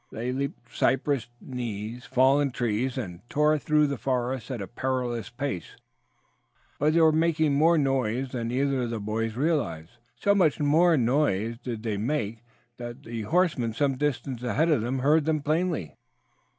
They 0.11 0.31
leaped 0.31 0.75
cypress 0.75 1.27
knees, 1.39 2.05
fallen 2.07 2.49
trees, 2.49 2.97
and 2.97 3.21
tore 3.29 3.59
through 3.59 3.85
the 3.85 3.99
forest 3.99 4.49
at 4.49 4.59
a 4.59 4.65
perilous 4.65 5.29
pace, 5.29 5.75
but 6.79 6.95
they 6.95 7.01
were 7.01 7.11
making 7.11 7.53
more 7.53 7.77
noise 7.77 8.31
than 8.31 8.49
either 8.49 8.81
of 8.81 8.89
the 8.89 8.99
boys 8.99 9.35
realized. 9.35 9.97
So 10.15 10.33
much 10.33 10.59
noise 10.59 11.59
did 11.59 11.83
they 11.83 11.97
make 11.97 12.39
that 12.77 13.05
horseman 13.29 13.75
some 13.75 13.95
distance 13.95 14.41
ahead 14.41 14.69
of 14.71 14.81
them 14.81 14.97
heard 14.97 15.25
them 15.25 15.43
plainly. 15.43 15.93